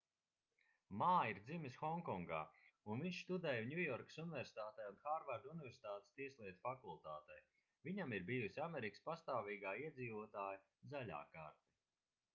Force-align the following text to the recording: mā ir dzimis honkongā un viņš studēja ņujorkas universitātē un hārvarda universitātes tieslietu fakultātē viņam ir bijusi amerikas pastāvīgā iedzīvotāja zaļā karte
mā 0.99 1.09
ir 1.31 1.39
dzimis 1.49 1.75
honkongā 1.81 2.39
un 2.93 3.03
viņš 3.07 3.17
studēja 3.25 3.67
ņujorkas 3.73 4.17
universitātē 4.23 4.87
un 4.93 4.97
hārvarda 5.03 5.51
universitātes 5.51 6.15
tieslietu 6.21 6.61
fakultātē 6.65 7.37
viņam 7.89 8.15
ir 8.21 8.25
bijusi 8.31 8.63
amerikas 8.69 9.03
pastāvīgā 9.11 9.75
iedzīvotāja 9.83 10.65
zaļā 10.95 11.21
karte 11.37 11.75